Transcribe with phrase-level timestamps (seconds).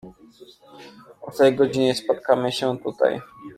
[1.21, 3.21] "O tej godzinie spotkamy się tutaj."